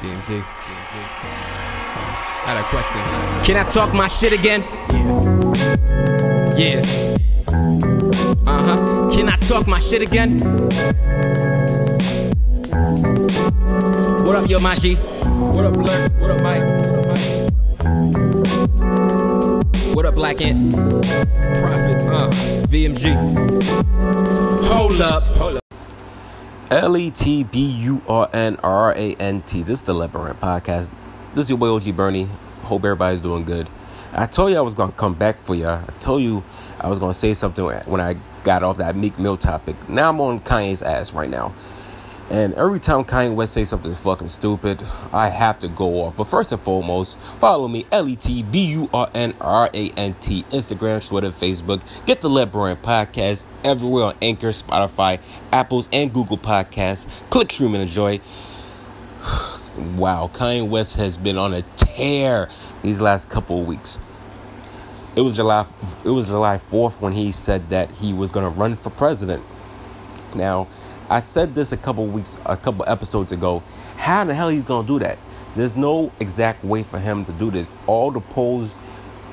BMG. 0.00 0.42
I 2.42 2.46
had 2.46 2.56
a 2.56 2.64
question. 2.70 3.44
Can 3.44 3.56
I 3.56 3.68
talk 3.68 3.92
my 3.92 4.08
shit 4.08 4.32
again? 4.32 4.62
Yeah. 6.56 6.80
Uh 8.46 8.64
huh. 8.64 9.10
Can 9.10 9.28
I 9.28 9.36
talk 9.36 9.66
my 9.66 9.78
shit 9.78 10.00
again? 10.00 10.38
What 14.24 14.36
up, 14.36 14.48
yo, 14.48 14.58
Maji? 14.58 14.96
What 15.54 15.66
up, 15.66 15.74
Blur? 15.74 16.08
What 16.18 16.30
up, 16.30 16.40
Mike? 16.40 16.62
What 16.64 16.98
up, 16.98 17.06
Mike? 17.06 17.30
What 19.94 20.06
up, 20.06 20.14
Black 20.14 20.40
Ant? 20.40 20.72
Prophet. 20.72 22.02
Uh, 22.08 22.30
VMG. 22.70 23.14
Hold 24.64 25.00
up. 25.02 25.22
Hold 25.36 25.56
up. 25.56 25.59
L 26.70 26.96
E 26.96 27.10
T 27.10 27.42
B 27.42 27.66
U 27.66 28.00
R 28.06 28.28
N 28.32 28.56
R 28.62 28.94
A 28.96 29.14
N 29.14 29.42
T. 29.42 29.64
This 29.64 29.80
is 29.80 29.82
the 29.82 29.92
Labyrinth 29.92 30.40
Podcast. 30.40 30.92
This 31.34 31.42
is 31.42 31.50
your 31.50 31.58
boy 31.58 31.74
OG 31.74 31.96
Bernie. 31.96 32.28
Hope 32.62 32.84
everybody's 32.84 33.20
doing 33.20 33.44
good. 33.44 33.68
I 34.12 34.26
told 34.26 34.52
you 34.52 34.56
I 34.56 34.60
was 34.60 34.76
gonna 34.76 34.92
come 34.92 35.14
back 35.14 35.40
for 35.40 35.56
you. 35.56 35.66
I 35.66 35.82
told 35.98 36.22
you 36.22 36.44
I 36.80 36.88
was 36.88 37.00
gonna 37.00 37.12
say 37.12 37.34
something 37.34 37.64
when 37.64 38.00
I 38.00 38.14
got 38.44 38.62
off 38.62 38.76
that 38.76 38.94
Meek 38.94 39.18
Mill 39.18 39.36
topic. 39.36 39.74
Now 39.88 40.10
I'm 40.10 40.20
on 40.20 40.38
Kanye's 40.38 40.80
ass 40.80 41.12
right 41.12 41.28
now. 41.28 41.52
And 42.30 42.54
every 42.54 42.78
time 42.78 43.02
Kanye 43.02 43.34
West 43.34 43.54
says 43.54 43.70
something 43.70 43.92
fucking 43.92 44.28
stupid, 44.28 44.80
I 45.12 45.28
have 45.28 45.58
to 45.58 45.68
go 45.68 46.02
off. 46.02 46.16
But 46.16 46.28
first 46.28 46.52
and 46.52 46.62
foremost, 46.62 47.18
follow 47.38 47.66
me, 47.66 47.86
L 47.90 48.08
E 48.08 48.14
T 48.14 48.44
B 48.44 48.66
U 48.66 48.90
R 48.94 49.10
N 49.12 49.34
R 49.40 49.68
A 49.74 49.90
N 49.90 50.14
T, 50.20 50.44
Instagram, 50.52 51.04
Twitter, 51.04 51.30
Facebook. 51.30 51.82
Get 52.06 52.20
the 52.20 52.28
Lebaron 52.28 52.76
Podcast 52.76 53.44
everywhere 53.64 54.04
on 54.04 54.14
Anchor, 54.22 54.50
Spotify, 54.50 55.18
Apple's, 55.50 55.88
and 55.92 56.14
Google 56.14 56.38
Podcasts. 56.38 57.08
Click, 57.30 57.50
stream, 57.50 57.74
and 57.74 57.82
enjoy. 57.82 58.20
wow, 59.96 60.30
Kanye 60.32 60.68
West 60.68 60.94
has 60.96 61.16
been 61.16 61.36
on 61.36 61.52
a 61.52 61.62
tear 61.74 62.48
these 62.82 63.00
last 63.00 63.28
couple 63.28 63.60
of 63.60 63.66
weeks. 63.66 63.98
It 65.16 65.22
was 65.22 65.34
July. 65.34 65.66
It 66.04 66.10
was 66.10 66.28
July 66.28 66.58
fourth 66.58 67.02
when 67.02 67.12
he 67.12 67.32
said 67.32 67.70
that 67.70 67.90
he 67.90 68.12
was 68.12 68.30
going 68.30 68.44
to 68.44 68.56
run 68.56 68.76
for 68.76 68.90
president. 68.90 69.42
Now, 70.32 70.68
I 71.10 71.18
said 71.18 71.56
this 71.56 71.72
a 71.72 71.76
couple 71.76 72.06
weeks, 72.06 72.38
a 72.46 72.56
couple 72.56 72.84
episodes 72.86 73.32
ago. 73.32 73.64
How 73.96 74.22
in 74.22 74.28
the 74.28 74.34
hell 74.34 74.48
he's 74.48 74.62
gonna 74.62 74.86
do 74.86 75.00
that? 75.00 75.18
There's 75.56 75.74
no 75.74 76.12
exact 76.20 76.64
way 76.64 76.84
for 76.84 77.00
him 77.00 77.24
to 77.24 77.32
do 77.32 77.50
this. 77.50 77.74
All 77.88 78.12
the 78.12 78.20
polls 78.20 78.76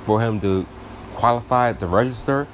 for 0.04 0.20
him 0.20 0.40
to 0.40 0.66
qualify 1.14 1.74
to 1.74 1.86
register, 1.86 2.48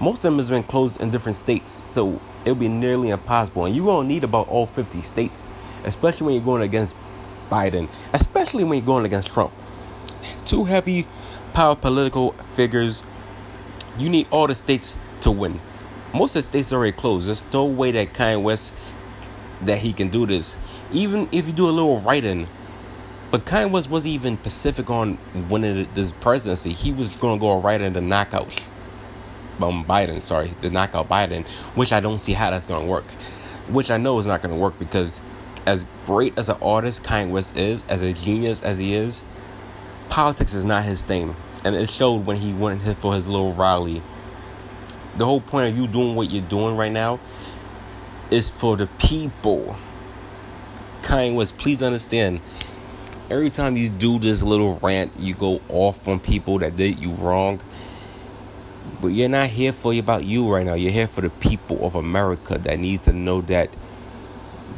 most 0.00 0.24
of 0.24 0.32
them 0.32 0.38
has 0.38 0.50
been 0.50 0.64
closed 0.64 1.00
in 1.00 1.12
different 1.12 1.36
states, 1.36 1.70
so 1.70 2.20
it'll 2.44 2.56
be 2.56 2.66
nearly 2.66 3.10
impossible. 3.10 3.64
And 3.64 3.76
you're 3.76 3.86
gonna 3.86 4.08
need 4.08 4.24
about 4.24 4.48
all 4.48 4.66
50 4.66 5.02
states, 5.02 5.52
especially 5.84 6.26
when 6.26 6.34
you're 6.34 6.44
going 6.44 6.62
against 6.62 6.96
Biden, 7.48 7.88
especially 8.12 8.64
when 8.64 8.78
you're 8.78 8.86
going 8.86 9.04
against 9.04 9.28
Trump. 9.32 9.52
Two 10.44 10.64
heavy 10.64 11.06
power 11.52 11.76
political 11.76 12.32
figures. 12.56 13.04
You 13.96 14.08
need 14.08 14.26
all 14.32 14.48
the 14.48 14.56
states 14.56 14.96
to 15.20 15.30
win. 15.30 15.60
Most 16.14 16.36
of 16.36 16.44
the 16.44 16.50
states 16.50 16.72
already 16.72 16.92
closed. 16.92 17.26
There's 17.26 17.44
no 17.52 17.64
way 17.64 17.90
that 17.90 18.12
Kanye 18.12 18.40
West 18.40 18.72
that 19.62 19.78
he 19.78 19.92
can 19.92 20.10
do 20.10 20.26
this. 20.26 20.56
Even 20.92 21.28
if 21.32 21.48
you 21.48 21.52
do 21.52 21.68
a 21.68 21.72
little 21.72 21.98
writing. 22.00 22.46
But 23.32 23.44
Kanye 23.44 23.68
West 23.68 23.90
wasn't 23.90 24.14
even 24.14 24.38
specific 24.38 24.88
on 24.90 25.18
winning 25.50 25.88
this 25.94 26.12
presidency. 26.12 26.72
He 26.72 26.92
was 26.92 27.08
going 27.16 27.36
to 27.36 27.40
go 27.40 27.60
right 27.60 27.80
in 27.80 27.94
the 27.94 28.00
knockout. 28.00 28.64
Um, 29.60 29.84
Biden, 29.84 30.22
sorry, 30.22 30.52
the 30.60 30.70
knockout 30.70 31.08
Biden, 31.08 31.44
which 31.74 31.92
I 31.92 31.98
don't 31.98 32.20
see 32.20 32.32
how 32.32 32.50
that's 32.50 32.66
going 32.66 32.84
to 32.84 32.88
work. 32.88 33.10
Which 33.68 33.90
I 33.90 33.96
know 33.96 34.16
is 34.20 34.26
not 34.26 34.40
going 34.40 34.54
to 34.54 34.60
work 34.60 34.78
because, 34.78 35.20
as 35.66 35.84
great 36.06 36.38
as 36.38 36.48
an 36.48 36.58
artist 36.62 37.02
Kanye 37.02 37.30
West 37.30 37.56
is, 37.56 37.84
as 37.88 38.02
a 38.02 38.12
genius 38.12 38.62
as 38.62 38.78
he 38.78 38.94
is, 38.94 39.24
politics 40.10 40.54
is 40.54 40.64
not 40.64 40.84
his 40.84 41.02
thing. 41.02 41.34
And 41.64 41.74
it 41.74 41.90
showed 41.90 42.24
when 42.24 42.36
he 42.36 42.52
went 42.52 42.82
for 43.00 43.14
his 43.14 43.26
little 43.26 43.52
rally 43.52 44.00
the 45.16 45.24
whole 45.24 45.40
point 45.40 45.70
of 45.70 45.78
you 45.78 45.86
doing 45.86 46.14
what 46.14 46.30
you're 46.30 46.42
doing 46.42 46.76
right 46.76 46.92
now 46.92 47.20
is 48.30 48.50
for 48.50 48.76
the 48.76 48.86
people. 48.98 49.76
Kanye 51.02 51.34
West, 51.34 51.56
please 51.58 51.82
understand. 51.82 52.40
Every 53.30 53.50
time 53.50 53.76
you 53.76 53.88
do 53.88 54.18
this 54.18 54.42
little 54.42 54.78
rant, 54.82 55.12
you 55.18 55.34
go 55.34 55.60
off 55.68 56.06
on 56.08 56.20
people 56.20 56.58
that 56.58 56.76
did 56.76 56.98
you 56.98 57.12
wrong. 57.12 57.60
But 59.00 59.08
you're 59.08 59.28
not 59.28 59.48
here 59.48 59.72
for 59.72 59.94
about 59.94 60.24
you 60.24 60.52
right 60.52 60.64
now. 60.64 60.74
You're 60.74 60.92
here 60.92 61.08
for 61.08 61.20
the 61.20 61.30
people 61.30 61.84
of 61.86 61.94
America 61.94 62.58
that 62.58 62.78
needs 62.78 63.04
to 63.04 63.12
know 63.12 63.40
that 63.42 63.74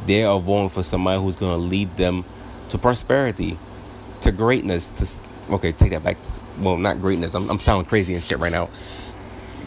they 0.05 0.23
are 0.23 0.39
voting 0.39 0.69
for 0.69 0.83
somebody 0.83 1.21
who's 1.21 1.35
going 1.35 1.59
to 1.59 1.65
lead 1.65 1.95
them 1.97 2.23
to 2.69 2.77
prosperity, 2.77 3.57
to 4.21 4.31
greatness. 4.31 4.91
To 4.91 5.53
okay, 5.55 5.71
take 5.71 5.91
that 5.91 6.03
back. 6.03 6.17
Well, 6.59 6.77
not 6.77 7.01
greatness. 7.01 7.33
I'm, 7.33 7.49
I'm 7.49 7.59
sounding 7.59 7.87
crazy 7.87 8.13
and 8.13 8.23
shit 8.23 8.39
right 8.39 8.51
now 8.51 8.69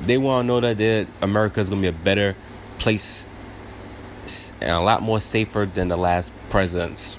they 0.06 0.18
want 0.18 0.44
to 0.44 0.46
know 0.46 0.60
that 0.60 1.06
America 1.22 1.60
is 1.60 1.68
going 1.68 1.82
to 1.82 1.90
be 1.90 1.96
a 1.96 2.04
better 2.04 2.34
place 2.78 3.26
and 4.60 4.70
a 4.70 4.80
lot 4.80 5.02
more 5.02 5.20
safer 5.20 5.66
than 5.72 5.88
the 5.88 5.96
last 5.96 6.32
presidents, 6.48 7.16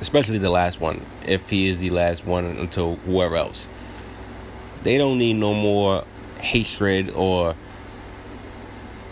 especially 0.00 0.38
the 0.38 0.50
last 0.50 0.80
one, 0.80 1.04
if 1.26 1.48
he 1.50 1.68
is 1.68 1.78
the 1.78 1.90
last 1.90 2.24
one 2.24 2.44
until 2.44 2.96
whoever 2.96 3.36
else. 3.36 3.68
They 4.82 4.98
don't 4.98 5.18
need 5.18 5.34
no 5.34 5.54
more 5.54 6.04
hatred 6.40 7.10
or 7.10 7.56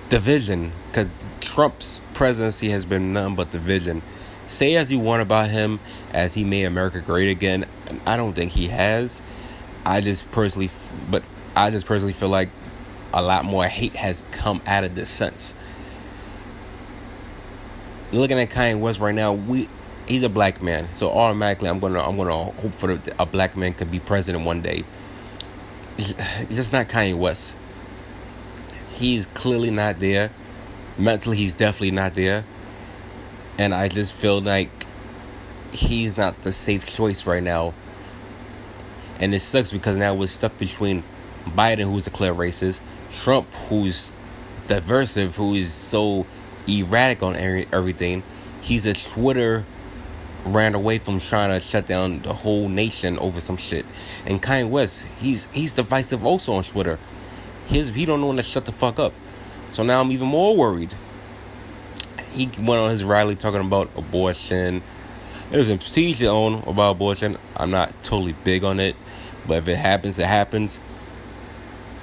division 0.09 0.71
because 0.89 1.37
Trump's 1.41 2.01
presidency 2.15 2.71
has 2.71 2.85
been 2.85 3.13
nothing 3.13 3.35
but 3.35 3.51
division. 3.51 4.03
Say 4.47 4.77
as 4.77 4.93
you 4.93 5.01
want 5.01 5.23
about 5.23 5.51
him, 5.51 5.81
as 6.13 6.35
he 6.35 6.45
made 6.45 6.65
America 6.65 7.01
great 7.01 7.29
again. 7.29 7.67
I 8.07 8.17
don't 8.17 8.33
think 8.33 8.53
he 8.53 8.69
has. 8.69 9.21
I 9.85 10.01
just 10.01 10.31
personally, 10.31 10.71
but 11.11 11.25
I 11.57 11.71
just 11.71 11.87
personally 11.87 12.13
feel 12.13 12.29
like 12.29 12.51
a 13.15 13.23
lot 13.23 13.47
more 13.47 13.65
hate 13.65 13.97
has 13.97 14.23
come 14.31 14.61
out 14.67 14.85
of 14.85 14.95
this. 14.95 15.55
You're 18.13 18.21
looking 18.21 18.39
at 18.39 18.51
Kanye 18.51 18.79
West 18.79 19.01
right 19.01 19.15
now. 19.15 19.33
We 19.33 19.69
he's 20.07 20.23
a 20.23 20.29
black 20.29 20.63
man, 20.63 20.93
so 20.93 21.11
automatically 21.11 21.69
I'm 21.71 21.79
gonna 21.79 22.07
I'm 22.07 22.19
gonna 22.19 22.37
hope 22.37 22.75
for 22.75 23.01
a 23.19 23.27
black 23.27 23.57
man 23.57 23.73
could 23.73 23.91
be 23.91 23.99
president 23.99 24.45
one 24.45 24.61
day. 24.61 24.85
It's 25.99 26.55
just 26.55 26.75
not 26.75 26.89
Kanye 26.89 27.17
West. 27.17 27.57
He's 28.95 29.25
clearly 29.27 29.71
not 29.71 29.99
there. 29.99 30.31
Mentally, 30.99 31.39
he's 31.39 31.55
definitely 31.55 31.91
not 31.91 32.15
there. 32.15 32.45
And 33.59 33.75
I 33.75 33.89
just 33.89 34.13
feel 34.13 34.43
like 34.43 34.69
he's 35.73 36.19
not 36.19 36.43
the 36.43 36.53
safe 36.53 36.87
choice 36.87 37.27
right 37.27 37.43
now. 37.43 37.73
And 39.19 39.35
it 39.35 39.41
sucks 39.41 39.73
because 39.73 39.97
now 39.97 40.15
we're 40.15 40.27
stuck 40.27 40.59
between 40.59 41.03
Biden, 41.47 41.91
who's 41.91 42.07
a 42.07 42.11
clear 42.11 42.35
racist, 42.35 42.81
Trump, 43.13 43.53
who's 43.69 44.13
diversive, 44.67 45.37
who 45.37 45.55
is 45.55 45.73
so 45.73 46.27
erratic 46.67 47.23
on 47.23 47.37
everything. 47.37 48.23
He's 48.61 48.87
a 48.87 48.95
Twitter 48.95 49.65
ran 50.47 50.75
away 50.75 50.99
from 50.99 51.19
trying 51.19 51.51
to 51.51 51.61
shut 51.61 51.87
down 51.87 52.23
the 52.23 52.33
whole 52.33 52.69
nation 52.69 53.19
over 53.19 53.41
some 53.41 53.57
shit. 53.57 53.85
And 54.25 54.41
Kanye 54.41 54.69
West, 54.69 55.07
he's 55.19 55.47
he's 55.47 55.75
divisive 55.75 56.25
also 56.25 56.55
on 56.55 56.65
Twitter. 56.65 56.99
His 57.67 57.91
he 57.91 58.07
don't 58.07 58.21
know 58.21 58.29
when 58.29 58.37
to 58.37 58.43
shut 58.43 58.65
the 58.65 58.73
fuck 58.73 58.99
up. 58.99 59.13
So 59.69 59.83
now 59.83 60.01
I'm 60.01 60.13
even 60.13 60.29
more 60.29 60.57
worried. 60.57 60.95
He 62.33 62.47
went 62.59 62.81
on 62.81 62.91
his 62.91 63.03
rally 63.03 63.35
talking 63.35 63.61
about 63.61 63.91
abortion. 63.97 64.83
There's 65.51 65.71
a 65.71 65.77
your 66.13 66.33
own 66.33 66.63
about 66.67 66.93
abortion. 66.93 67.39
I'm 67.57 67.71
not 67.71 67.93
totally 68.05 68.35
big 68.45 68.65
on 68.65 68.79
it, 68.79 68.95
but 69.47 69.59
if 69.59 69.69
it 69.69 69.77
happens, 69.77 70.19
it 70.19 70.27
happens. 70.27 70.81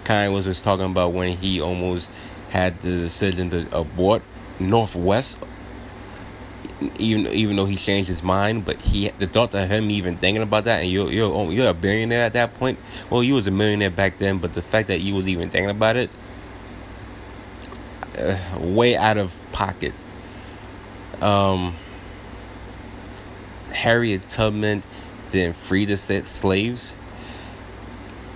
Kanye 0.04 0.34
was 0.34 0.46
just 0.46 0.64
talking 0.64 0.86
about 0.86 1.14
when 1.14 1.38
he 1.38 1.62
almost 1.62 2.10
had 2.50 2.80
the 2.82 2.90
decision 2.90 3.50
to 3.50 3.68
abort 3.78 4.22
North 4.60 4.96
West. 4.96 5.44
Even 7.00 7.28
even 7.28 7.56
though 7.56 7.66
he 7.66 7.76
changed 7.76 8.10
his 8.10 8.24
mind. 8.24 8.66
But 8.66 8.82
he 8.82 9.10
the 9.18 9.28
thought 9.28 9.56
of 9.56 9.70
him 9.70 9.90
even 9.90 10.18
thinking 10.18 10.44
about 10.44 10.66
that, 10.66 10.82
and 10.82 10.92
you're 10.92 11.10
you're 11.10 11.32
oh, 11.32 11.50
you're 11.50 11.70
a 11.70 11.74
billionaire 11.74 12.24
at 12.24 12.34
that 12.34 12.54
point. 12.56 12.78
Well, 13.10 13.24
you 13.24 13.36
was 13.36 13.48
a 13.48 13.52
millionaire 13.52 13.90
back 13.90 14.18
then, 14.18 14.40
but 14.40 14.54
the 14.54 14.62
fact 14.62 14.90
that 14.90 15.00
you 15.00 15.16
was 15.16 15.28
even 15.28 15.50
thinking 15.50 15.70
about 15.70 15.96
it, 15.96 16.10
uh, 18.18 18.38
way 18.60 18.98
out 18.98 19.18
of 19.18 19.38
pocket. 19.52 19.94
Um, 21.22 21.76
Harriet 23.72 24.30
Tubman 24.30 24.84
didn't 25.32 25.56
free 25.56 25.86
the 25.86 25.98
slaves. 25.98 26.96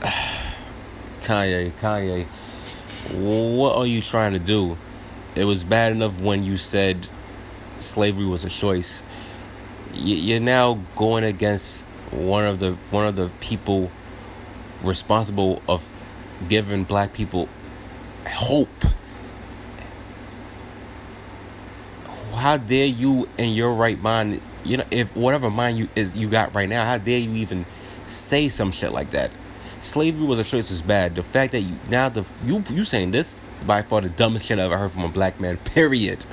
Kanye, 1.28 1.72
Kanye, 1.74 2.26
what 3.12 3.76
are 3.76 3.86
you 3.86 4.02
trying 4.02 4.32
to 4.32 4.40
do? 4.40 4.78
It 5.36 5.44
was 5.44 5.66
bad 5.66 5.92
enough 5.92 6.22
when 6.22 6.44
you 6.44 6.56
said 6.56 7.06
slavery 7.80 8.26
was 8.26 8.46
a 8.46 8.50
choice. 8.50 9.04
You're 9.94 10.40
now 10.40 10.80
going 10.96 11.26
against 11.26 11.84
one 12.12 12.46
of 12.46 12.60
the 12.60 12.78
one 12.92 13.06
of 13.06 13.18
the 13.18 13.30
people 13.42 13.92
responsible 14.82 15.62
of 15.68 15.86
giving 16.48 16.86
black 16.86 17.12
people 17.12 17.50
hope. 18.26 18.86
How 22.36 22.56
dare 22.56 22.86
you 22.86 23.28
in 23.38 23.50
your 23.50 23.74
right 23.74 24.02
mind 24.02 24.40
you 24.64 24.78
know 24.78 24.86
if 24.92 25.14
whatever 25.14 25.50
mind 25.50 25.78
you 25.78 25.90
is 25.94 26.16
you 26.16 26.30
got 26.30 26.56
right 26.56 26.70
now, 26.70 26.86
how 26.86 26.98
dare 26.98 27.20
you 27.20 27.34
even 27.34 27.66
say 28.06 28.48
some 28.48 28.72
shit 28.72 28.94
like 28.94 29.10
that? 29.10 29.32
Slavery 29.80 30.26
was 30.26 30.40
a 30.40 30.44
choice 30.44 30.72
is 30.72 30.82
bad. 30.82 31.16
The 31.16 31.24
fact 31.24 31.52
that 31.52 31.62
you 31.62 31.76
now 31.90 32.10
the 32.10 32.26
you 32.44 32.64
you 32.70 32.84
saying 32.84 33.12
this 33.12 33.42
by 33.66 33.84
far 33.84 34.02
the 34.02 34.10
dumbest 34.10 34.46
shit 34.46 34.60
I 34.60 34.64
ever 34.64 34.78
heard 34.78 34.92
from 34.92 35.04
a 35.04 35.10
black 35.10 35.40
man. 35.40 35.58
Period. 35.58 36.26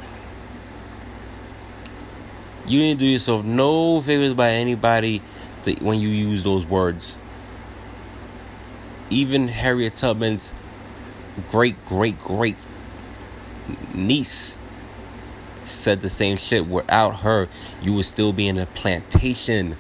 You 2.67 2.81
didn't 2.81 3.01
do 3.01 3.07
yourself 3.07 3.45
no 3.45 4.01
favors 4.01 4.33
by 4.33 4.53
anybody 4.53 5.21
to, 5.65 5.75
when 5.85 6.01
you 6.01 6.09
use 6.09 6.43
those 6.43 6.65
words. 6.65 7.19
Even 9.11 9.49
Harriet 9.49 9.97
Tubman's 9.97 10.55
great 11.51 11.85
great 11.85 12.19
great 12.19 12.57
niece 13.93 14.57
said 15.65 16.01
the 16.01 16.11
same 16.11 16.37
shit. 16.37 16.67
Without 16.67 17.21
her, 17.21 17.49
you 17.83 17.93
would 17.95 18.07
still 18.07 18.33
be 18.33 18.49
in 18.49 18.59
a 18.59 18.67
plantation. 18.67 19.77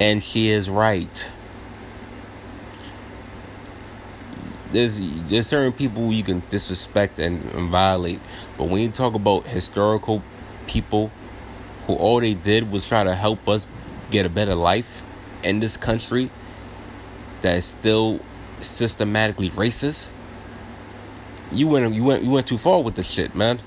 And 0.00 0.22
she 0.22 0.50
is 0.50 0.68
right. 0.68 1.30
There's 4.72 5.00
there's 5.28 5.46
certain 5.46 5.72
people 5.72 6.12
you 6.12 6.22
can 6.22 6.42
disrespect 6.48 7.18
and, 7.18 7.42
and 7.52 7.70
violate, 7.70 8.20
but 8.58 8.64
when 8.64 8.82
you 8.82 8.90
talk 8.90 9.14
about 9.14 9.46
historical 9.46 10.22
people 10.66 11.10
who 11.86 11.94
all 11.94 12.20
they 12.20 12.34
did 12.34 12.70
was 12.70 12.88
try 12.88 13.04
to 13.04 13.14
help 13.14 13.48
us 13.48 13.66
get 14.10 14.26
a 14.26 14.28
better 14.28 14.54
life 14.54 15.02
in 15.44 15.60
this 15.60 15.76
country 15.76 16.30
that 17.42 17.56
is 17.56 17.64
still 17.64 18.20
systematically 18.60 19.50
racist, 19.50 20.12
you 21.52 21.68
went 21.68 21.94
you 21.94 22.02
went 22.02 22.24
you 22.24 22.30
went 22.30 22.46
too 22.46 22.58
far 22.58 22.82
with 22.82 22.96
this 22.96 23.10
shit, 23.10 23.34
man. 23.34 23.60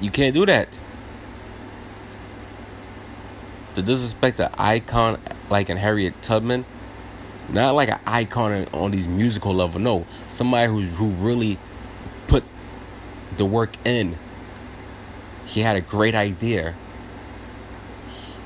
You 0.00 0.10
can't 0.10 0.34
do 0.34 0.46
that. 0.46 0.80
To 3.74 3.82
disrespect 3.82 4.40
an 4.40 4.50
icon 4.56 5.20
like 5.50 5.68
in 5.68 5.76
Harriet 5.76 6.22
Tubman, 6.22 6.64
not 7.48 7.74
like 7.74 7.90
an 7.90 8.00
icon 8.06 8.66
on 8.72 8.90
these 8.90 9.08
musical 9.08 9.54
level. 9.54 9.80
No, 9.80 10.06
somebody 10.28 10.70
who's 10.70 10.96
who 10.96 11.08
really 11.10 11.58
put 12.26 12.44
the 13.36 13.44
work 13.44 13.74
in. 13.84 14.16
He 15.46 15.60
had 15.60 15.76
a 15.76 15.80
great 15.80 16.14
idea. 16.14 16.74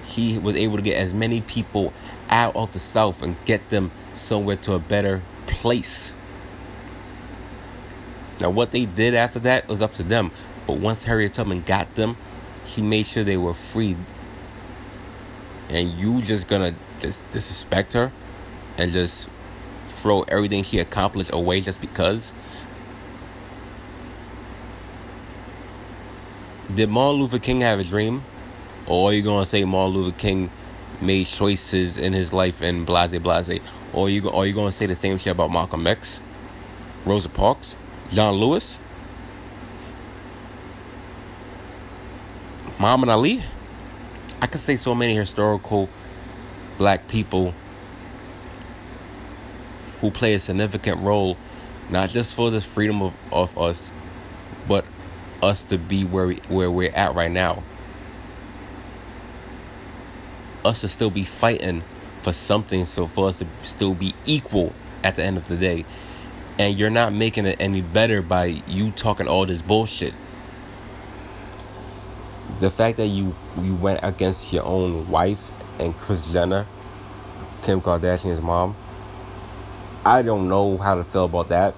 He 0.04 0.38
was 0.38 0.56
able 0.56 0.76
to 0.76 0.82
get 0.82 0.96
as 0.96 1.14
many 1.14 1.42
people 1.42 1.92
out 2.28 2.56
of 2.56 2.72
the 2.72 2.78
South 2.78 3.22
and 3.22 3.36
get 3.44 3.68
them 3.68 3.90
somewhere 4.14 4.56
to 4.56 4.72
a 4.74 4.78
better 4.78 5.22
place. 5.46 6.12
Now, 8.40 8.50
what 8.50 8.70
they 8.70 8.86
did 8.86 9.14
after 9.14 9.38
that 9.40 9.68
was 9.68 9.82
up 9.82 9.94
to 9.94 10.02
them. 10.02 10.30
But 10.66 10.78
once 10.78 11.02
Harriet 11.02 11.34
Tubman 11.34 11.62
got 11.62 11.94
them, 11.94 12.16
she 12.64 12.82
made 12.82 13.06
sure 13.06 13.24
they 13.24 13.36
were 13.36 13.54
freed. 13.54 13.96
And 15.70 15.90
you 15.92 16.20
just 16.22 16.48
gonna 16.48 16.74
just 17.00 17.28
disrespect 17.30 17.92
her 17.92 18.12
and 18.78 18.92
just 18.92 19.28
throw 19.88 20.22
everything 20.22 20.62
she 20.62 20.78
accomplished 20.78 21.30
away 21.32 21.60
just 21.60 21.80
because? 21.80 22.32
Did 26.74 26.88
Martin 26.88 27.20
Luther 27.20 27.38
King 27.38 27.60
have 27.62 27.80
a 27.80 27.84
dream? 27.84 28.22
Or 28.86 29.10
are 29.10 29.12
you 29.12 29.22
gonna 29.22 29.46
say 29.46 29.64
Martin 29.64 29.96
Luther 29.96 30.16
King 30.16 30.50
made 31.00 31.26
choices 31.26 31.98
in 31.98 32.12
his 32.12 32.32
life 32.32 32.62
and 32.62 32.86
blase 32.86 33.18
blase? 33.18 33.60
Or 33.92 34.06
are 34.06 34.10
you, 34.10 34.30
are 34.30 34.46
you 34.46 34.54
gonna 34.54 34.72
say 34.72 34.86
the 34.86 34.94
same 34.94 35.18
shit 35.18 35.32
about 35.32 35.50
Malcolm 35.50 35.86
X? 35.86 36.22
Rosa 37.04 37.28
Parks? 37.28 37.76
John 38.10 38.34
Lewis? 38.34 38.78
Muhammad 42.78 43.08
Ali. 43.08 43.42
I 44.40 44.46
could 44.46 44.60
say 44.60 44.76
so 44.76 44.94
many 44.94 45.14
historical 45.16 45.88
black 46.78 47.08
people 47.08 47.52
who 50.00 50.10
play 50.10 50.34
a 50.34 50.40
significant 50.40 51.00
role, 51.00 51.36
not 51.88 52.08
just 52.08 52.34
for 52.34 52.50
the 52.50 52.60
freedom 52.60 53.02
of, 53.02 53.14
of 53.32 53.58
us, 53.58 53.90
but 54.66 54.84
us 55.42 55.64
to 55.66 55.78
be 55.78 56.04
where 56.04 56.26
we, 56.26 56.36
where 56.48 56.70
we're 56.70 56.92
at 56.92 57.14
right 57.14 57.30
now. 57.30 57.62
Us 60.64 60.80
to 60.82 60.88
still 60.88 61.10
be 61.10 61.24
fighting 61.24 61.82
for 62.22 62.32
something, 62.32 62.84
so 62.84 63.06
for 63.06 63.28
us 63.28 63.38
to 63.38 63.46
still 63.62 63.94
be 63.94 64.14
equal 64.26 64.72
at 65.02 65.16
the 65.16 65.22
end 65.22 65.36
of 65.36 65.48
the 65.48 65.56
day. 65.56 65.84
And 66.58 66.76
you're 66.76 66.90
not 66.90 67.12
making 67.12 67.46
it 67.46 67.56
any 67.60 67.82
better 67.82 68.20
by 68.20 68.62
you 68.66 68.90
talking 68.90 69.28
all 69.28 69.46
this 69.46 69.62
bullshit 69.62 70.12
the 72.58 72.70
fact 72.70 72.96
that 72.96 73.06
you 73.06 73.34
you 73.60 73.74
went 73.74 74.00
against 74.02 74.52
your 74.52 74.64
own 74.64 75.08
wife 75.10 75.52
and 75.78 75.96
Kris 75.96 76.30
Jenner, 76.30 76.66
Kim 77.62 77.80
Kardashian's 77.80 78.40
mom, 78.40 78.74
I 80.08 80.22
don't 80.22 80.48
know 80.48 80.78
how 80.78 80.94
to 80.94 81.04
feel 81.04 81.26
about 81.26 81.50
that. 81.50 81.74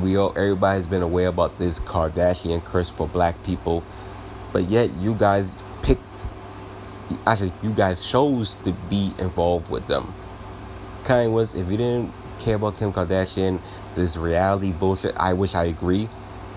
We 0.00 0.16
all 0.16 0.30
everybody's 0.30 0.86
been 0.86 1.02
aware 1.02 1.28
about 1.28 1.58
this 1.58 1.78
Kardashian 1.78 2.64
curse 2.64 2.88
for 2.88 3.06
black 3.06 3.42
people, 3.44 3.84
but 4.50 4.70
yet 4.70 4.94
you 4.94 5.14
guys 5.14 5.62
picked 5.82 6.24
actually 7.26 7.52
you 7.62 7.68
guys 7.74 8.02
chose 8.02 8.54
to 8.64 8.72
be 8.88 9.12
involved 9.18 9.70
with 9.70 9.86
them. 9.88 10.14
Kind 11.04 11.34
was 11.34 11.54
if 11.54 11.70
you 11.70 11.76
didn't 11.76 12.14
care 12.38 12.54
about 12.54 12.78
Kim 12.78 12.94
Kardashian, 12.94 13.60
this 13.94 14.16
reality 14.16 14.72
bullshit, 14.72 15.14
I 15.18 15.34
wish 15.34 15.54
I 15.54 15.64
agree. 15.64 16.08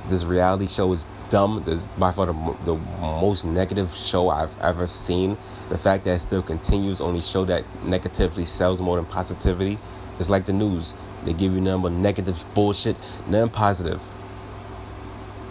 This 0.07 0.23
reality 0.23 0.67
show 0.67 0.93
is 0.93 1.03
dumb. 1.29 1.63
This 1.65 1.83
by 1.97 2.13
far 2.13 2.27
the, 2.27 2.55
the 2.63 2.75
most 3.01 3.43
negative 3.43 3.93
show 3.93 4.29
I've 4.29 4.57
ever 4.61 4.87
seen. 4.87 5.37
The 5.67 5.77
fact 5.77 6.05
that 6.05 6.15
it 6.15 6.19
still 6.21 6.41
continues 6.41 7.01
only 7.01 7.19
show 7.19 7.43
that 7.43 7.65
negatively 7.83 8.45
sells 8.45 8.79
more 8.79 8.95
than 8.95 9.05
positivity. 9.05 9.77
It's 10.19 10.29
like 10.29 10.45
the 10.45 10.53
news. 10.53 10.93
They 11.25 11.33
give 11.33 11.53
you 11.53 11.61
number 11.61 11.89
negative 11.89 12.43
bullshit, 12.53 12.97
nothing 13.27 13.49
positive. 13.51 14.01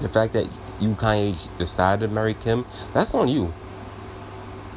The 0.00 0.08
fact 0.08 0.32
that 0.32 0.48
you 0.80 0.94
kind 0.94 1.34
of 1.34 1.58
decided 1.58 2.08
to 2.08 2.12
marry 2.12 2.34
Kim, 2.34 2.66
that's 2.92 3.14
on 3.14 3.28
you. 3.28 3.52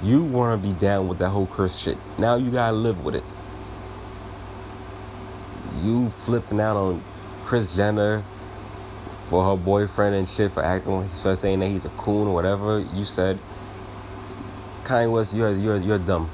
You 0.03 0.23
want 0.23 0.61
to 0.61 0.67
be 0.67 0.73
down 0.73 1.07
with 1.07 1.19
that 1.19 1.29
whole 1.29 1.47
curse 1.47 1.77
shit. 1.77 1.97
Now 2.17 2.35
you 2.35 2.51
gotta 2.51 2.75
live 2.75 3.03
with 3.03 3.15
it. 3.15 3.23
You 5.81 6.09
flipping 6.09 6.59
out 6.59 6.77
on 6.77 7.03
Kris 7.43 7.75
Jenner, 7.75 8.23
for 9.25 9.43
her 9.43 9.57
boyfriend 9.57 10.15
and 10.15 10.27
shit 10.27 10.51
for 10.51 10.63
acting 10.63 10.97
like 10.97 11.11
started 11.11 11.37
saying 11.37 11.59
that 11.59 11.67
he's 11.67 11.85
a 11.85 11.89
coon 11.89 12.27
or 12.27 12.33
whatever 12.33 12.79
you 12.93 13.03
said. 13.03 13.39
Kanye 14.83 15.11
West, 15.11 15.35
you're 15.35 15.51
you're 15.51 15.77
you're 15.77 15.99
dumb. 15.99 16.29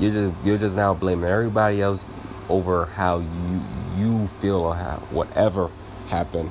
You're 0.00 0.12
just 0.12 0.32
you're 0.44 0.58
just 0.58 0.76
now 0.76 0.94
blaming 0.94 1.28
everybody 1.28 1.82
else 1.82 2.04
over 2.48 2.86
how 2.86 3.18
you 3.18 3.62
you 3.98 4.26
feel 4.26 4.56
or 4.56 4.74
how 4.74 4.96
whatever 5.10 5.70
happened. 6.08 6.50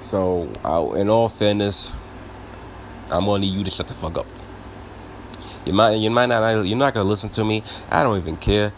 So, 0.00 0.50
uh, 0.64 0.94
in 0.94 1.10
all 1.10 1.28
fairness, 1.28 1.92
I'm 3.10 3.26
gonna 3.26 3.40
need 3.40 3.54
you 3.54 3.64
to 3.64 3.70
shut 3.70 3.86
the 3.86 3.94
fuck 3.94 4.16
up. 4.16 4.26
You 5.66 5.74
might 5.74 5.92
you 5.96 6.10
might 6.10 6.26
not 6.26 6.66
you're 6.66 6.78
not 6.78 6.94
gonna 6.94 7.08
listen 7.08 7.28
to 7.30 7.44
me. 7.44 7.62
I 7.90 8.02
don't 8.02 8.16
even 8.16 8.38
care. 8.38 8.72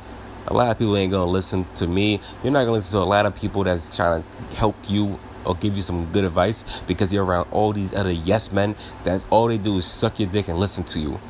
A 0.48 0.52
lot 0.52 0.70
of 0.70 0.78
people 0.78 0.96
ain't 0.96 1.12
gonna 1.12 1.30
listen 1.30 1.64
to 1.76 1.86
me. 1.86 2.20
You're 2.42 2.52
not 2.52 2.64
gonna 2.64 2.72
listen 2.72 2.98
to 2.98 3.04
a 3.04 3.08
lot 3.08 3.24
of 3.24 3.34
people 3.34 3.62
that's 3.64 3.94
trying 3.96 4.22
to 4.22 4.56
help 4.56 4.76
you 4.88 5.18
or 5.46 5.54
give 5.56 5.76
you 5.76 5.82
some 5.82 6.10
good 6.12 6.24
advice 6.24 6.82
because 6.86 7.12
you're 7.12 7.24
around 7.24 7.48
all 7.50 7.72
these 7.72 7.94
other 7.94 8.10
yes 8.12 8.52
men 8.52 8.74
that 9.04 9.24
all 9.30 9.48
they 9.48 9.58
do 9.58 9.78
is 9.78 9.86
suck 9.86 10.18
your 10.20 10.28
dick 10.28 10.48
and 10.48 10.58
listen 10.58 10.84
to 10.84 11.00
you. 11.00 11.20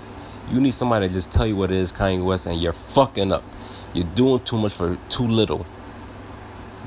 You 0.51 0.61
need 0.61 0.75
somebody 0.75 1.09
to 1.09 1.13
just 1.15 1.33
tell 1.33 1.47
you 1.47 1.57
what 1.57 1.71
it 1.71 1.77
is, 1.77 1.93
Kanye 1.93 2.25
West, 2.25 2.47
and 2.47 2.61
you're 2.61 2.73
fucking 2.73 3.33
up. 3.33 3.45
You're 3.93 4.05
doing 4.05 4.41
too 4.45 4.59
much 4.59 4.73
for 4.73 4.99
too 5.09 5.27
little. 5.27 5.67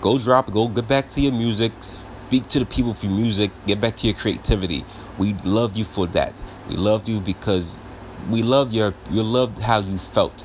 Go 0.01 0.17
drop, 0.19 0.51
go 0.51 0.67
get 0.67 0.87
back 0.87 1.09
to 1.11 1.21
your 1.21 1.31
music, 1.31 1.71
speak 1.81 2.47
to 2.49 2.59
the 2.59 2.65
people 2.65 2.93
for 2.93 3.07
music, 3.07 3.51
get 3.65 3.81
back 3.81 3.97
to 3.97 4.07
your 4.07 4.15
creativity. 4.15 4.85
We 5.17 5.33
loved 5.43 5.75
you 5.75 5.85
for 5.85 6.05
that. 6.07 6.33
We 6.69 6.75
loved 6.75 7.09
you 7.09 7.19
because 7.19 7.73
we 8.29 8.43
loved 8.43 8.71
your 8.73 8.93
you 9.09 9.23
loved 9.23 9.59
how 9.59 9.79
you 9.79 9.97
felt 9.97 10.43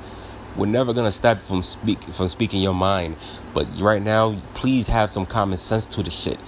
we're 0.56 0.66
never 0.66 0.92
gonna 0.92 1.12
stop 1.12 1.38
from 1.38 1.62
speak 1.62 2.02
from 2.04 2.28
speaking 2.28 2.60
your 2.62 2.74
mind. 2.74 3.16
But 3.54 3.66
right 3.78 4.02
now, 4.02 4.40
please 4.54 4.86
have 4.88 5.10
some 5.10 5.26
common 5.26 5.58
sense 5.58 5.86
to 5.86 6.02
the 6.02 6.10
shit. 6.10 6.38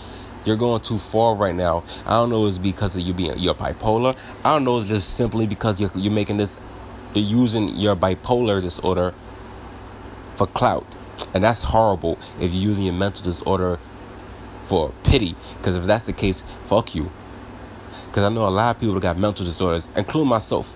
You're 0.45 0.57
going 0.57 0.83
too 0.83 0.99
far 0.99 1.35
right 1.35 1.55
now. 1.55 1.85
I 2.05 2.11
don't 2.11 2.31
know 2.31 2.47
it's 2.47 2.59
because 2.59 2.95
of 2.95 3.03
you 3.03 3.15
being 3.15 3.39
you're 3.39 3.55
bipolar. 3.55 4.17
I 4.45 4.55
don't 4.55 4.65
know 4.65 4.79
it's 4.79 4.89
just 4.89 5.15
simply 5.15 5.47
because 5.47 5.81
you're 5.81 5.91
you're 5.95 6.13
making 6.13 6.37
this 6.37 6.59
you're 7.15 7.25
using 7.25 7.69
your 7.69 7.97
bipolar 7.97 8.61
disorder 8.61 9.15
for 10.35 10.47
clout. 10.47 10.97
And 11.33 11.45
that's 11.45 11.63
horrible 11.63 12.19
if 12.41 12.53
you're 12.53 12.63
using 12.63 12.85
your 12.85 12.95
mental 12.95 13.23
disorder 13.23 13.79
for 14.67 14.93
pity. 15.05 15.37
Because 15.57 15.77
if 15.77 15.85
that's 15.85 16.05
the 16.05 16.13
case, 16.13 16.43
fuck 16.65 16.95
you. 16.95 17.11
Because 18.07 18.25
I 18.25 18.29
know 18.29 18.47
a 18.47 18.51
lot 18.51 18.75
of 18.75 18.81
people 18.81 18.95
that 18.95 19.01
got 19.01 19.19
mental 19.19 19.45
disorders, 19.45 19.89
including 19.97 20.29
myself. 20.29 20.75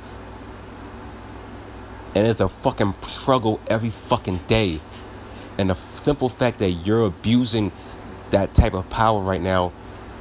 And 2.15 2.27
it's 2.27 2.41
a 2.41 2.49
fucking 2.49 2.95
struggle 3.03 3.61
every 3.67 3.91
fucking 3.91 4.41
day. 4.49 4.81
And 5.57 5.71
the 5.71 5.75
simple 5.75 6.29
fact 6.29 6.59
that 6.61 6.71
you're 6.71 7.05
abusing 7.05 7.73
that 8.31 8.55
type 8.55 8.75
of 8.75 8.89
power 8.91 9.21
right 9.21 9.41
now 9.41 9.73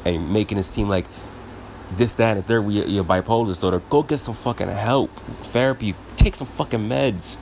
and 0.06 0.32
making 0.32 0.58
it 0.58 0.64
seem 0.64 0.90
like 0.90 1.06
this, 1.96 2.16
that, 2.16 2.36
and 2.36 2.40
the 2.40 2.44
third, 2.44 2.70
you're, 2.70 3.04
bipolar 3.04 3.48
disorder, 3.48 3.82
go 3.90 4.04
get 4.04 4.18
some 4.18 4.36
fucking 4.36 4.68
help, 4.68 5.10
therapy, 5.42 5.96
take 6.16 6.36
some 6.36 6.48
fucking 6.48 6.82
meds. 6.82 7.38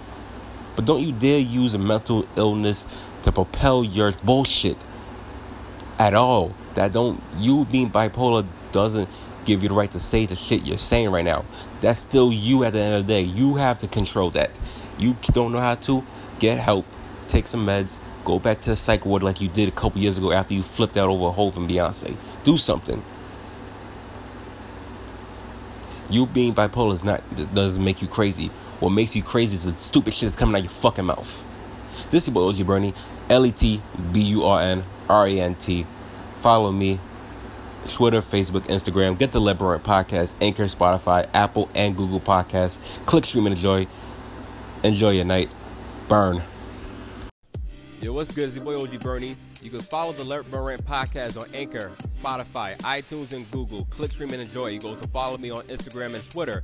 But 0.75 0.86
don't 0.86 1.01
you 1.01 1.12
dare 1.12 1.39
use 1.39 1.74
a 1.74 1.79
mental 1.79 2.27
illness 2.36 2.86
to 3.24 3.31
propel 3.31 3.84
your 3.84 4.12
bullshit 4.12 4.77
at 5.98 6.13
all. 6.13 6.53
That 6.75 6.91
don't 6.91 7.22
you 7.38 7.65
being 7.65 7.89
bipolar 7.89 8.45
doesn't 8.72 9.10
give 9.45 9.63
you 9.63 9.69
the 9.69 9.75
right 9.75 9.89
to 9.91 10.00
say 10.00 10.25
the 10.25 10.36
shit 10.36 10.63
you're 10.63 10.77
saying 10.77 11.10
right 11.10 11.24
now. 11.24 11.45
That's 11.81 12.01
still 12.01 12.31
you 12.31 12.63
at 12.63 12.74
the 12.74 12.79
end 12.79 12.95
of 12.95 13.07
the 13.07 13.13
day. 13.13 13.22
You 13.22 13.55
have 13.55 13.79
to 13.79 13.88
control 13.88 14.29
that. 14.31 14.51
You 14.98 15.15
don't 15.31 15.51
know 15.51 15.60
how 15.60 15.75
to 15.75 16.03
get 16.39 16.60
help, 16.60 16.86
take 17.27 17.48
some 17.48 17.65
meds, 17.65 17.98
go 18.25 18.39
back 18.39 18.60
to 18.62 18.72
the 18.72 18.75
psych 18.75 19.05
ward 19.05 19.24
like 19.24 19.39
you 19.39 19.48
did 19.48 19.70
a 19.70 19.72
couple 19.72 20.01
years 20.01 20.17
ago 20.17 20.32
after 20.32 20.53
you 20.53 20.63
flipped 20.63 20.98
out 20.98 21.10
over 21.10 21.32
Hov 21.32 21.55
and 21.55 21.70
Beyonce. 21.70 22.17
Do 22.44 22.58
something. 22.58 23.01
You 26.10 26.25
being 26.25 26.53
bipolar 26.53 26.94
is 26.94 27.03
not 27.03 27.24
doesn't 27.53 27.84
make 27.84 28.01
you 28.01 28.08
crazy. 28.08 28.48
What 28.79 28.89
makes 28.89 29.15
you 29.15 29.24
crazy 29.24 29.55
is 29.55 29.63
the 29.63 29.77
stupid 29.77 30.13
shit 30.13 30.27
that's 30.27 30.36
coming 30.36 30.55
out 30.55 30.60
of 30.60 30.65
your 30.65 30.72
fucking 30.72 31.05
mouth. 31.05 31.44
This 32.10 32.24
is 32.24 32.27
your 32.27 32.34
boy 32.34 32.50
OG 32.50 32.67
Bernie, 32.67 32.94
L 33.29 33.46
E 33.46 33.51
T 33.51 33.82
B 34.12 34.22
U 34.22 34.44
R 34.44 34.62
N 34.62 34.84
R 35.10 35.25
A 35.25 35.39
N 35.39 35.55
T. 35.55 35.88
Follow 36.41 36.72
me, 36.72 37.00
Twitter, 37.88 38.22
Facebook, 38.22 38.67
Instagram. 38.67 39.17
Get 39.17 39.32
the 39.32 39.39
Liberant 39.39 39.82
Podcast, 39.82 40.36
Anchor, 40.41 40.65
Spotify, 40.65 41.27
Apple, 41.34 41.70
and 41.74 41.96
Google 41.96 42.20
Podcasts. 42.20 42.77
Click, 43.05 43.25
stream, 43.25 43.48
and 43.48 43.55
enjoy. 43.55 43.88
Enjoy 44.84 45.12
your 45.12 45.25
night. 45.25 45.50
Burn. 46.08 46.44
Yo, 48.05 48.13
what's 48.13 48.31
good? 48.31 48.43
It's 48.43 48.55
your 48.55 48.63
boy 48.63 48.79
OG 48.79 49.00
Bernie. 49.00 49.35
You 49.63 49.71
can 49.71 49.79
follow 49.79 50.13
the 50.13 50.24
Liberant 50.24 50.83
Podcast 50.83 51.41
on 51.41 51.50
Anchor, 51.55 51.91
Spotify, 52.21 52.77
iTunes, 52.81 53.33
and 53.33 53.50
Google. 53.50 53.85
Click, 53.85 54.12
stream, 54.12 54.31
and 54.31 54.43
enjoy. 54.43 54.67
You 54.67 54.79
can 54.79 54.91
also 54.91 55.07
follow 55.07 55.39
me 55.39 55.50
on 55.50 55.63
Instagram 55.63 56.13
and 56.13 56.29
Twitter. 56.29 56.62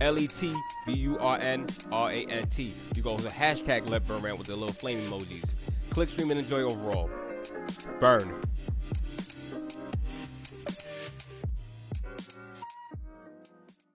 L 0.00 0.16
E 0.16 0.28
T 0.28 0.54
B 0.86 0.92
U 0.92 1.18
R 1.18 1.40
N 1.40 1.66
R 1.90 2.12
A 2.12 2.18
N 2.18 2.46
T. 2.46 2.72
You 2.94 3.02
go 3.02 3.16
to 3.16 3.26
hashtag 3.26 3.90
Let 3.90 4.06
Burn 4.06 4.22
with 4.38 4.46
the 4.46 4.54
little 4.54 4.72
flame 4.72 5.00
emojis. 5.10 5.56
Click, 5.90 6.08
stream, 6.08 6.30
and 6.30 6.38
enjoy 6.38 6.60
overall. 6.60 7.10
Burn. 7.98 8.40